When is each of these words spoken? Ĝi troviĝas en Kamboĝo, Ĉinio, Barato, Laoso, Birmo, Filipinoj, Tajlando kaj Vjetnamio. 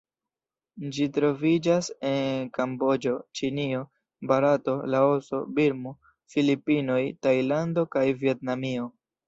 Ĝi 0.95 1.05
troviĝas 1.17 1.89
en 2.11 2.47
Kamboĝo, 2.55 3.13
Ĉinio, 3.41 3.83
Barato, 4.33 4.75
Laoso, 4.95 5.45
Birmo, 5.61 5.95
Filipinoj, 6.37 6.99
Tajlando 7.27 7.89
kaj 7.97 8.07
Vjetnamio. 8.27 8.93